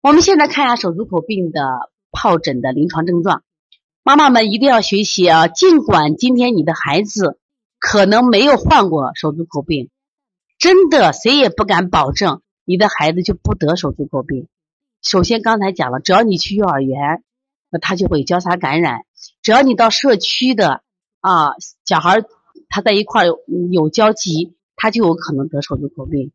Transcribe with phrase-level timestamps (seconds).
[0.00, 1.60] 我们现在看一下手足口病的
[2.12, 3.42] 疱疹的临床症状。
[4.04, 5.48] 妈妈们一定要学习啊！
[5.48, 7.40] 尽管今天你的孩子
[7.80, 9.90] 可能没有患过手足口病，
[10.56, 14.46] 真的谁也不敢保证你的孩子就不得手足口病。
[15.02, 17.24] 首先刚才讲了，只要你去幼儿园，
[17.68, 19.00] 那他就会交叉感染；
[19.42, 20.82] 只要你到社区的
[21.20, 21.54] 啊
[21.84, 22.22] 小孩
[22.68, 23.40] 他在一块有
[23.72, 26.30] 有交集，他就有可能得手足口病。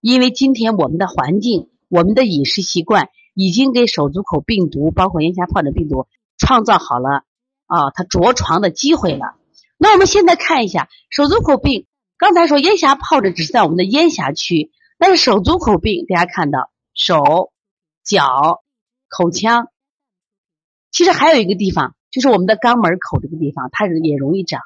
[0.00, 1.70] 因为今天我们的环境。
[1.94, 7.22] 我们的饮食习惯已经给手足口病毒，包括咽峡疱疹病毒创造好了
[7.66, 9.36] 啊，它着床的机会了。
[9.78, 11.86] 那我们现在看一下手足口病，
[12.18, 17.52] 刚才说咽峡疱疹只是在我们的咽峡区，但是手足口病，大家看到手、
[18.02, 18.64] 脚、
[19.08, 19.68] 口腔，
[20.90, 24.62] 其实还有一个地方，就是我们的肛门口这个地方，它也容易长。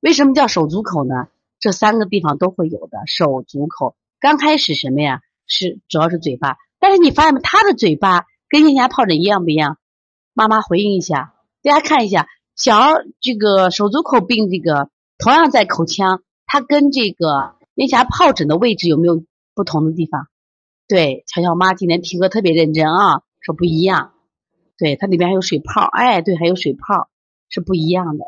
[0.00, 1.28] 为什么叫手足口呢？
[1.58, 5.22] 这三个地方都会有的手足口，刚开始什么呀？
[5.46, 7.40] 是，主要是嘴巴，但是你发现没？
[7.40, 9.78] 他的嘴巴跟咽峡疱疹一样不一样？
[10.32, 19.24] 妈妈回应一下，大家看一下，小儿这个手足口病，这个同样在口腔，它跟这个咽峡疱疹的位置有没有
[19.54, 20.28] 不同的地方？
[20.88, 24.12] 对，乔乔妈今天听课特别认真啊，说不一样。
[24.78, 27.08] 对，它里边还有水泡，哎，对，还有水泡，
[27.48, 28.26] 是不一样的。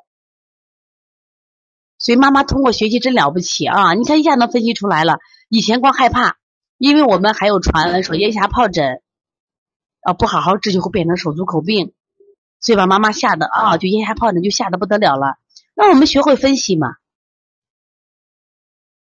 [1.99, 3.93] 所以妈妈通过学习真了不起啊！
[3.95, 6.39] 你看一下能分析出来了，以前光害怕。
[6.79, 9.03] 因为我们还有传闻说咽峡疱疹，
[10.01, 11.93] 啊不好好治就会变成手足口病，
[12.61, 15.39] 所以把妈妈吓得啊，就咽峡疱疹就吓得不得了了。
[15.75, 16.95] 那我们学会分析嘛？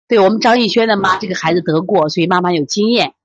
[0.08, 3.16] 对我们张艺轩的妈，这个孩子得过，所以妈妈有经验。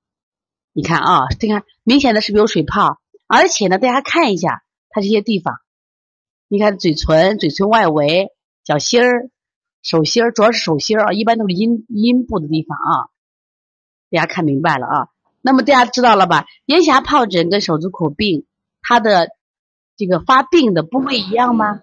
[0.71, 3.01] 你看啊，这看明显的是不是有水泡？
[3.27, 5.59] 而且呢，大家看一下它这些地方，
[6.47, 8.29] 你看嘴唇、嘴唇外围、
[8.63, 9.29] 脚心儿、
[9.83, 13.09] 手心儿，主要是手心儿啊，一般都是阴阴部的地方啊。
[14.09, 15.07] 大家看明白了啊？
[15.41, 16.45] 那么大家知道了吧？
[16.65, 18.45] 咽峡疱疹跟手足口病，
[18.81, 19.29] 它的
[19.95, 21.81] 这个发病的部位一样吗？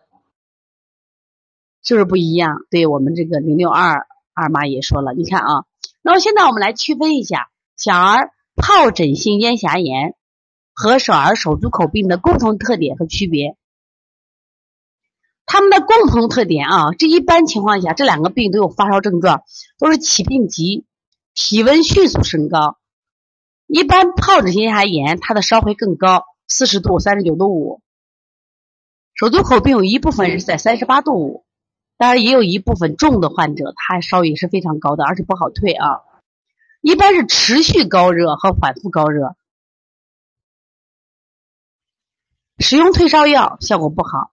[1.83, 2.59] 是不是不一样？
[2.71, 5.65] 对我们这个零六二二妈也说了，你看啊。
[6.03, 10.15] 那么现在我们来区分一下小儿疱疹性咽峡炎
[10.75, 13.57] 和小儿手足口病的共同特点和区别。
[15.47, 19.43] 他们的共同特点啊，这一般情况下这两个病都有发烧症状，
[19.79, 20.85] 都是起病急。
[21.35, 22.79] 体温迅速升高，
[23.67, 27.83] 一般疱疹性咽峡炎它的烧会更高，四十度、三十九度五。
[29.15, 31.45] 手足口病有一部分是在三十八度五，
[31.97, 36.03] 当然也有一部分重的患者，他烧也是非常高的，而且不好退啊。
[36.81, 39.37] 一般是持续高热和反复高热，
[42.59, 44.33] 使用退烧药效果不好，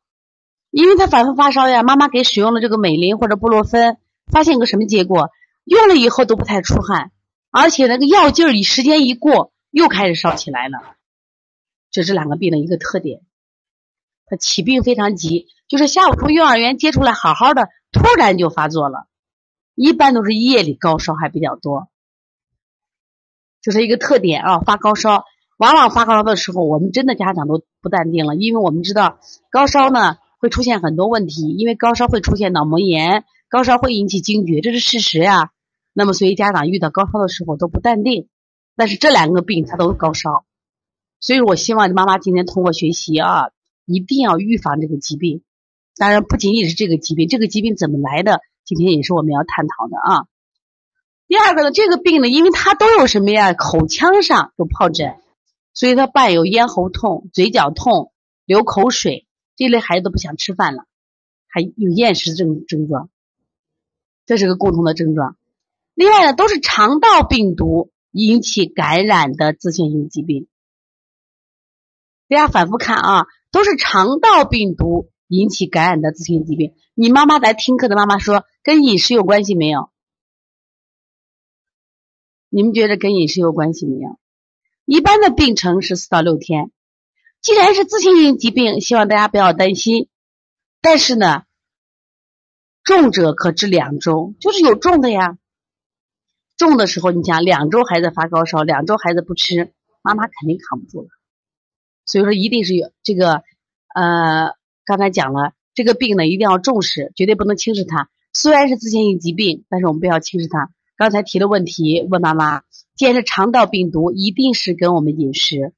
[0.70, 1.82] 因为他反复发烧呀。
[1.82, 3.98] 妈妈给使用了这个美林或者布洛芬，
[4.32, 5.30] 发现个什么结果？
[5.64, 7.12] 用了以后都不太出汗，
[7.50, 10.80] 而且那个药劲儿一时间一过又开始烧起来了，
[11.92, 13.22] 这是两个病的一个特点。
[14.26, 19.08] 他起病非常急，就是下午从幼儿园接出来好好的，突然就发作了，
[19.76, 21.90] 一般都是夜里高烧还比较多，
[23.62, 24.60] 这是一个特点啊。
[24.60, 25.26] 发高烧，
[25.58, 29.20] 往往发高烧的时候，我们真的家长都不淡定了，因为我们知道
[29.50, 33.26] 高烧呢会出现很多问题，因为高烧会出现脑膜炎。
[33.52, 35.52] 高烧会引起惊厥，这是事实呀。
[35.92, 38.30] 那么，所以家长遇到高烧的时候都不淡定。
[38.78, 40.46] 但是这两个病它都是高烧，
[41.20, 43.50] 所以我希望妈妈今天通过学习啊，
[43.86, 45.44] 一定要预防这个疾病。
[45.98, 50.28] 当然，不仅仅是这个疾病，这个疾病怎么来的，今天也是我们要探讨的啊。
[51.28, 53.54] 第二个呢，这个病呢，因为它都有什么呀？
[53.54, 55.18] 口腔上有疱疹，
[55.74, 58.14] 所以它伴有咽喉痛、嘴角痛、
[58.46, 60.86] 流口水，这类孩子都不想吃饭了，
[61.50, 63.11] 还有厌食症症状。
[64.26, 65.36] 这是个共同的症状，
[65.94, 70.48] 另外呢，都是肠道病毒引起感染的自限性疾病。
[72.30, 76.76] 大家反复看啊，都是肠道病毒引起感染的自限性疾病。
[76.94, 79.90] 你妈妈来听课的妈妈说，跟饮食有关系没有？
[82.48, 84.18] 你们觉得跟饮食有关系没有？
[84.86, 86.72] 一般的病程是四到六天。
[87.42, 90.08] 既然是自限性疾病，希望大家不要担心。
[90.80, 91.44] 但是呢。
[92.84, 95.38] 重者可治两周，就是有重的呀。
[96.58, 101.08] 重的时候，你想两周孩子发高烧，两周孩子不吃，妈妈肯定扛不住了。
[102.06, 103.44] 所以说，一定是有这个，
[103.96, 104.54] 呃，
[104.86, 108.10] 刚才讲了，这个病呢一定要重视，绝对不能轻视它。
[108.34, 110.70] 虽然是自限性疾病，但是我们不要轻视它。
[110.98, 112.62] 刚才提的问题，问妈妈，
[112.96, 115.74] 既然是肠道病毒，一定是跟我们饮食，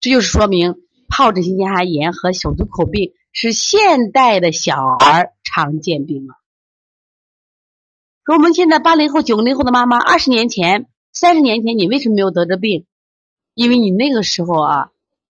[0.00, 0.76] 这就是说明
[1.08, 3.12] 疱疹性咽峡炎和手足口病。
[3.32, 6.34] 是现代的小儿常见病了。
[8.24, 12.86] 说我们现在八零后、九零后的妈妈，二十年前、三十年前，你为什么没有得这病？
[13.54, 14.90] 因为你那个时候啊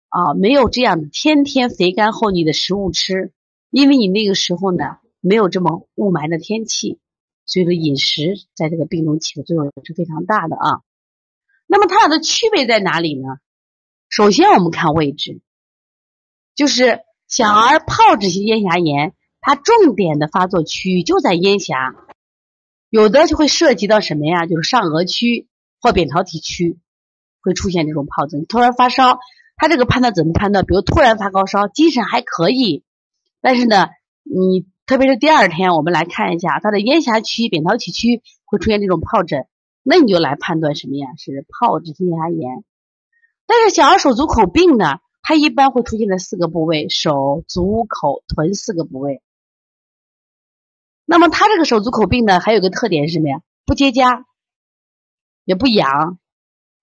[0.09, 3.31] 啊没有这样的天天肥甘厚腻的食物吃，
[3.69, 6.99] 因为你那个时候呢没有这么雾霾的天气，
[7.45, 10.81] 所以说饮食在这个病中起的作用是非常大的啊。
[11.67, 13.37] 那么它俩的区别在哪里呢？
[14.09, 15.41] 首先我们看位置，
[16.55, 21.93] 就是小儿疱疹性咽峡炎，它重点的发作区域就在咽峡，
[22.89, 24.45] 有的就会涉及到什么呀？
[24.45, 25.47] 就是上颚区
[25.81, 26.79] 或扁桃体区
[27.41, 28.45] 会出现这种疱疹。
[28.45, 29.19] 突然发烧，
[29.57, 30.65] 他这个判断怎么判断？
[30.65, 32.83] 比如突然发高烧，精神还可以，
[33.41, 33.87] 但是呢，
[34.23, 39.47] 你特别是第二天，我们来看一下他的咽峡区、扁桃体区会出现这种疱疹。
[39.83, 41.07] 那你就来判断什么呀？
[41.17, 42.63] 是疱疹性咽峡炎。
[43.45, 49.21] 但是小儿手足口病呢，它一般会出现在四个部位：手、足、口、臀四个部位。
[51.03, 53.41] 那么它这个手足口病呢，还有个特点是什么呀？
[53.65, 54.23] 不结痂，
[55.43, 56.17] 也不痒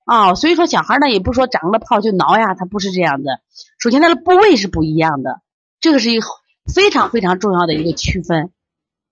[0.05, 0.35] 啊。
[0.35, 3.41] 所以说小孩呢，也不说长了泡就挠呀，它不是这样的。
[3.79, 5.41] 首先它的部位是不一样的，
[5.81, 6.27] 这个是一个
[6.67, 8.53] 非常非常重要的一个区分。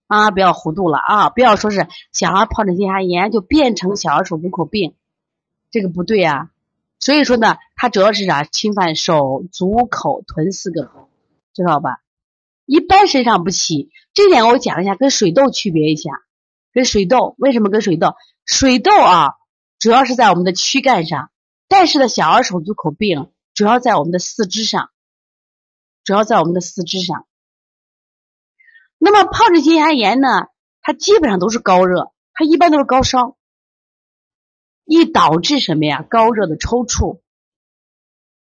[0.09, 1.31] 啊，不要糊涂了啊！
[1.31, 4.95] 不要说是小孩疱疹性咽炎就变成小儿手足口病，
[5.71, 6.51] 这个不对啊。
[7.03, 8.45] 所以说呢，它主要是啥？
[8.45, 10.89] 侵犯手足口臀四个，
[11.53, 11.99] 知道吧？
[12.65, 13.91] 一般身上不起。
[14.15, 16.13] 这点我讲一下，跟水痘区别一下。
[16.73, 18.15] 跟水痘为什么跟水痘？
[18.47, 19.35] 水痘啊，
[19.81, 21.33] 主要是在我们的躯干上，
[21.67, 24.91] 但是呢，小儿手足口病主要在我们的四肢上，
[26.05, 27.27] 主要在我们的四肢上。
[28.97, 30.29] 那么疱疹性咽炎呢？
[30.83, 33.37] 它基本上都是高热，它一般都是高烧，
[34.85, 36.05] 易导致什么呀？
[36.09, 37.21] 高热的抽搐。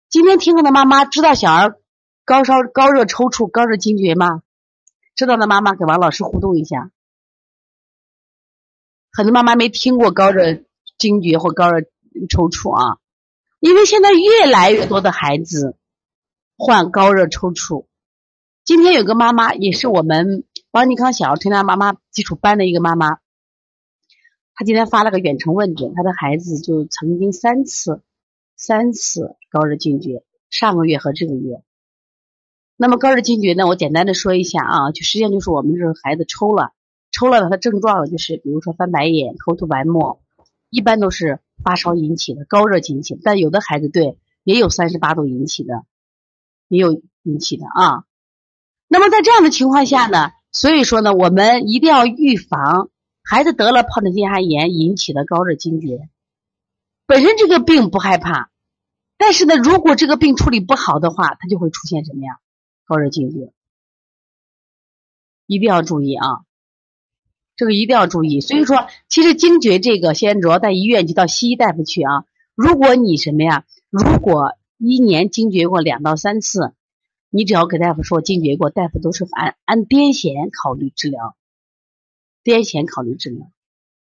[0.09, 1.79] 今天听课的妈妈知道小儿
[2.25, 4.41] 高烧、高热抽搐、高热惊厥吗？
[5.15, 6.91] 知道的妈妈给王老师互动一下。
[9.11, 10.63] 很多妈妈没听过高热
[10.97, 11.81] 惊厥或高热
[12.29, 12.97] 抽搐啊，
[13.59, 15.77] 因为现在越来越多的孩子
[16.57, 17.85] 患高热抽搐。
[18.63, 23.19] 今天有个妈妈，也是我们邦尼康小儿推拿妈妈基础班的一个妈妈，
[24.53, 28.01] 他今天发了个远程问诊，他的孩子就曾经三次，
[28.55, 31.61] 三次高热惊厥，上个月和这个月。
[32.77, 36.73] 那么高热惊厥呢，我简单的说一下啊，就实际上就是我们这个孩子抽了，
[37.11, 40.21] 抽了他的症状就是比如说翻白眼、口吐白沫，
[40.69, 45.85] 一般都是发烧引起的，高热引起，但有的孩子对也有三十八度引起的，
[46.67, 48.03] 也有引起的啊。
[48.87, 52.89] 那么在这样的情况下呢，所以说呢，我们一定要预防
[53.23, 56.09] 孩子得了疱疹性咽炎引起的高热惊厥。
[57.05, 58.49] 本身这个病不害怕，
[59.17, 62.39] 但是呢，如果这个病处理不好的话，它就会出现什么呀？
[62.85, 63.53] 高热惊厥。
[65.45, 66.27] 一定要注意啊，
[67.55, 68.41] 这个一定要注意。
[68.41, 72.25] 所以说，其实惊厥这个，先主要在医院就到西医大夫去啊。
[72.55, 73.65] 如果你什么呀？
[73.89, 76.73] 如果一年惊厥过两到三次。
[77.33, 81.33] 你只要给大夫说惊厥过，大夫都是按按癫痫考虑治疗，
[82.43, 83.51] 癫痫考虑治疗。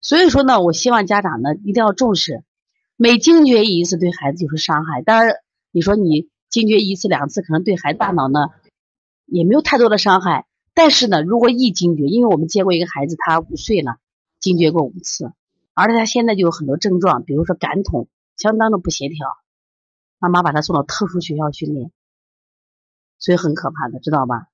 [0.01, 2.43] 所以说呢，我希望家长呢一定要重视，
[2.95, 5.01] 每惊厥一次对孩子就是伤害。
[5.01, 5.35] 当然，
[5.71, 8.47] 你说你惊厥一次两次，可能对孩子大脑呢
[9.25, 10.45] 也没有太多的伤害。
[10.73, 13.97] 但是呢，如果一惊厥，因为我们接过一个孩子，他五岁了，
[14.39, 15.33] 惊厥过五次，
[15.73, 19.27] 而且他现在就有很多症状，比如说感统相当的不协调，
[20.19, 21.91] 妈妈把他送到特殊学校训练。
[23.17, 24.47] 所以很可怕的，知道吧？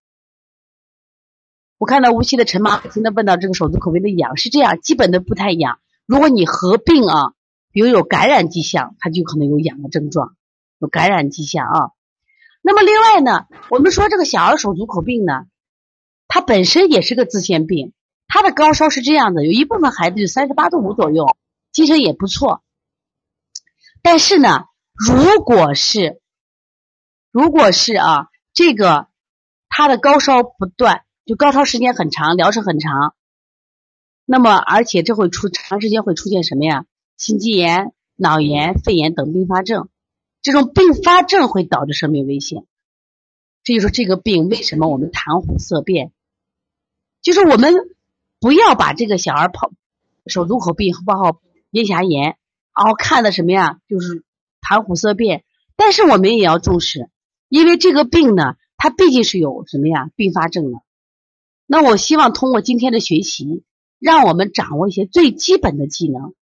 [1.77, 5.79] 我看到无锡的陈妈现在问到这个手足口病的痒是这样，基本的不太痒。
[6.05, 7.33] 如果你合并啊，
[7.71, 10.35] 比如有感染迹象，它就可能有痒的症状，
[10.79, 11.91] 有感染迹象啊。
[12.61, 15.45] 那么另外呢，我们说这个小儿手足口病呢，
[16.27, 17.93] 它本身也是个自限病，
[18.27, 21.35] 它的高烧是这样的，有一部分孩子就三十八度五左右，
[21.71, 22.63] 精神也不错。
[24.01, 26.19] 但是呢，如果是，
[27.31, 28.29] 如果是啊。
[28.57, 29.09] 这个
[29.67, 33.15] 他的高烧不断，就高烧时间很长，疗程很长。
[34.25, 36.85] 那么，而且这会出长时间会出现什么呀？
[37.17, 39.89] 心肌炎、脑炎、肺炎等并发症。
[40.41, 42.65] 这种并发症会导致生命危险。
[43.63, 46.11] 这就是这个病为什么我们谈虎色变，
[47.23, 47.73] 就是我们
[48.39, 49.71] 不要把这个小儿泡
[50.27, 51.41] 手足口病包括
[51.71, 52.37] 咽峡炎，
[52.77, 53.79] 然后看的什么呀？
[53.87, 54.23] 就是
[54.61, 55.43] 谈虎色变。
[55.75, 57.09] 但是我们也要重视。
[57.49, 60.79] 因为这个病呢，它毕竟是有什么呀并发症的。
[61.65, 63.63] 那我希望通过今天的学习，
[63.99, 66.33] 让我们掌握一些最基本的技能，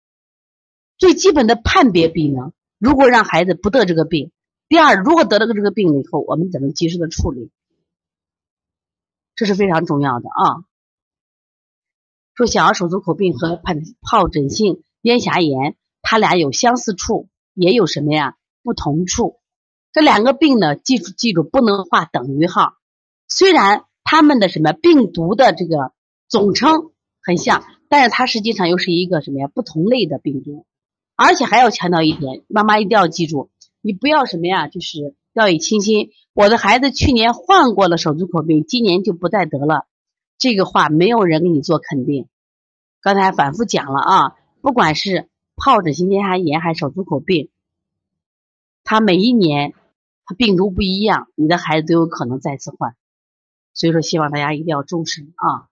[0.98, 2.52] 最基本的判别技能。
[2.78, 4.32] 如果让孩子不得这个病，
[4.68, 7.50] 第二，如果得了这个病了以后，我们怎么及时的处理？
[9.34, 10.64] 这是非常重要的啊。
[12.34, 19.38] 说小儿手足口病和疱疱疹性咽峡炎，它俩有相似处，也有什么呀不同处。
[19.92, 22.74] 这两个病呢，记住记住，不能画等于号。
[23.28, 25.92] 虽然他们的什么病毒的这个
[26.28, 26.90] 总称
[27.22, 29.48] 很像，但是它实际上又是一个什么呀？
[29.48, 30.66] 不同类的病毒。
[31.14, 36.10] 而且还要强调一点，妈妈一定要记住，你不要什么呀，就是掉以轻心。
[36.32, 39.86] 我的孩子去年患过了手足口病，今年就不再得了，
[40.38, 42.26] 这个话没有人给你做肯定。
[43.00, 47.50] 刚才反复讲了啊，不管是疱疹性咽峡炎还是手足口病，
[48.82, 49.74] 它每一年
[50.24, 52.96] 它病毒不一样，你的孩子都有可能再次患。
[53.74, 55.71] 所以说，希望大家一定要重视啊。